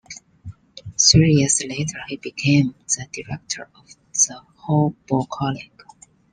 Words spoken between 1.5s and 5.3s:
later, he became the director of the Hobo